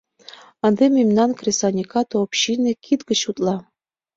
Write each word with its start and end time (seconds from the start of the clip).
Ынде 0.67 0.85
мемнан 0.97 1.31
кресаньыкат 1.39 2.09
общине 2.23 2.71
кид 2.85 3.01
гыч 3.09 3.21
утла. 3.29 3.57